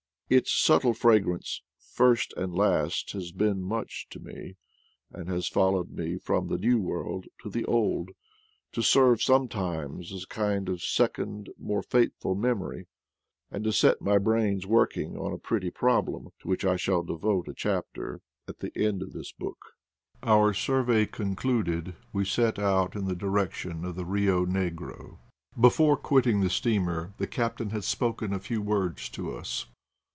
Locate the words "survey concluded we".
20.53-22.23